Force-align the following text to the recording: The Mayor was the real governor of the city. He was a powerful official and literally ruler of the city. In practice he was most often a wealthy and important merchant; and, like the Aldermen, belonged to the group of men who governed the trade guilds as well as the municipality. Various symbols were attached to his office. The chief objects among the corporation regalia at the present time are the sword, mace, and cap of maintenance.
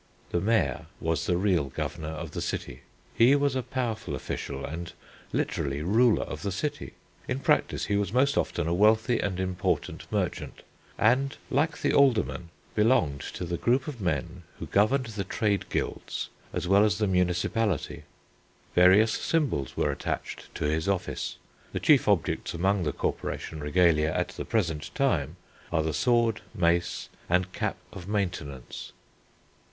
The 0.31 0.41
Mayor 0.41 0.87
was 0.99 1.27
the 1.27 1.37
real 1.37 1.65
governor 1.65 2.09
of 2.09 2.31
the 2.31 2.41
city. 2.41 2.81
He 3.13 3.35
was 3.35 3.55
a 3.55 3.61
powerful 3.61 4.15
official 4.15 4.65
and 4.65 4.91
literally 5.31 5.83
ruler 5.83 6.23
of 6.23 6.41
the 6.41 6.51
city. 6.51 6.93
In 7.27 7.39
practice 7.39 7.85
he 7.85 7.95
was 7.95 8.11
most 8.11 8.35
often 8.35 8.67
a 8.67 8.73
wealthy 8.73 9.19
and 9.19 9.39
important 9.39 10.11
merchant; 10.11 10.63
and, 10.97 11.37
like 11.51 11.79
the 11.81 11.93
Aldermen, 11.93 12.49
belonged 12.73 13.21
to 13.35 13.45
the 13.45 13.57
group 13.57 13.87
of 13.87 14.01
men 14.01 14.41
who 14.57 14.65
governed 14.65 15.05
the 15.05 15.23
trade 15.23 15.69
guilds 15.69 16.29
as 16.51 16.67
well 16.67 16.83
as 16.83 16.97
the 16.97 17.05
municipality. 17.05 18.01
Various 18.73 19.11
symbols 19.11 19.77
were 19.77 19.91
attached 19.91 20.49
to 20.55 20.65
his 20.65 20.89
office. 20.89 21.37
The 21.73 21.79
chief 21.79 22.07
objects 22.07 22.55
among 22.55 22.85
the 22.85 22.91
corporation 22.91 23.59
regalia 23.59 24.09
at 24.11 24.29
the 24.29 24.45
present 24.45 24.89
time 24.95 25.35
are 25.71 25.83
the 25.83 25.93
sword, 25.93 26.41
mace, 26.55 27.09
and 27.29 27.53
cap 27.53 27.77
of 27.93 28.07
maintenance. 28.07 28.93